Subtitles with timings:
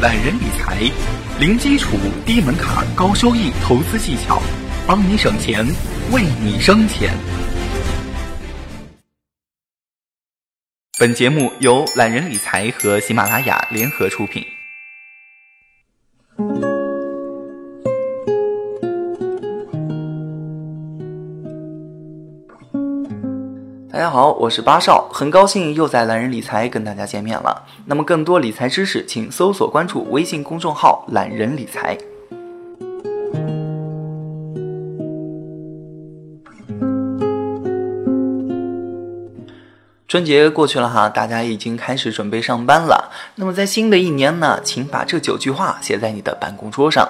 [0.00, 0.90] 懒人理财，
[1.38, 4.40] 零基础、低门槛、高收益投资技巧，
[4.86, 5.62] 帮你省钱，
[6.10, 7.10] 为你生钱。
[10.98, 14.42] 本节目由懒人理财和喜马拉雅联合出品。
[24.00, 27.66] 大家好，我是八少，很高兴又在懒人理财跟大家见面了。
[27.84, 31.98] 那么更多理财知识，请搜索关注微信公众号“懒人理财”。
[40.08, 43.10] 春节过去了哈，大家已经开始准备上班了。
[43.34, 47.06] 那么在新的一年呢，请把这九句话写在你的办公桌上。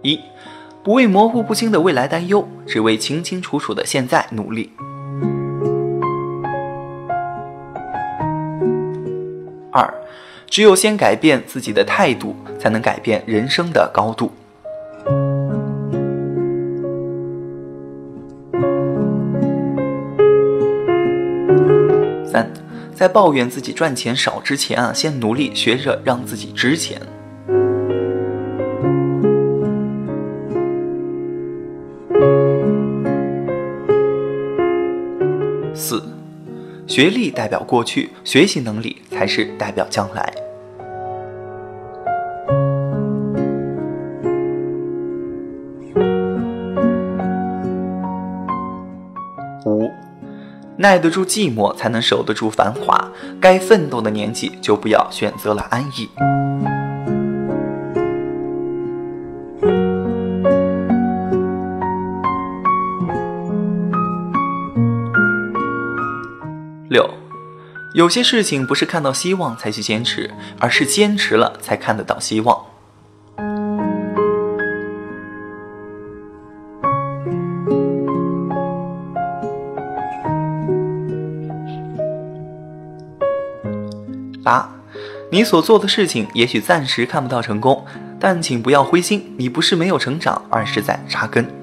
[0.00, 0.18] 一。
[0.88, 4.72] 不为模糊不清的未来担忧，只为清清楚楚的现在努力。
[9.70, 9.92] 二，
[10.46, 14.32] 只有先改变自己的态度，才能改变人生的高度。
[22.24, 22.50] 三，
[22.94, 26.98] 在抱怨自己赚钱少之前啊，先努力学着让自己值钱。
[35.88, 36.02] 四，
[36.86, 40.30] 学历代表过去，学习能力才是代表将来。
[49.64, 49.90] 五，
[50.76, 53.10] 耐得住寂寞，才能守得住繁华。
[53.40, 56.06] 该奋斗的年纪，就不要选择了安逸。
[67.94, 72.66] 有些事情不是看到希望才去坚持，而是坚持了才看得到希望。
[84.44, 84.70] 八，
[85.32, 87.84] 你所做的事情也许暂时看不到成功，
[88.20, 91.57] 但请不要灰心，你不是没有成长，而是在扎根。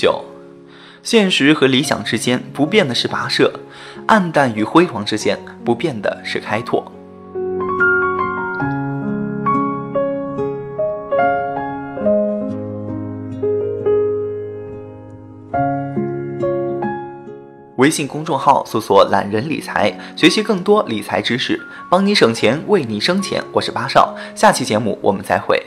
[0.00, 0.24] 九，
[1.02, 3.52] 现实和理想之间不变的是跋涉，
[4.06, 6.92] 暗淡与辉煌之间不变的是开拓。
[17.78, 21.60] 微信公众号搜索“懒人理财”，学习更多理财知识，
[21.90, 23.42] 帮你省钱，为你生钱。
[23.52, 25.60] 我是八少，下期节目我们再会。